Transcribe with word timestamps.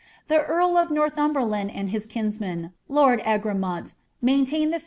The 0.29 0.41
earl 0.41 0.73
(^ 0.75 0.83
A 0.83 0.87
oithumbetland 0.87 1.71
and 1.75 1.91
his 1.91 2.07
kinsman, 2.07 2.73
lonl 2.89 3.21
Egreniont, 3.23 3.93
maintained 4.19 4.71
(lie 4.71 4.77
fn) 4.79 4.79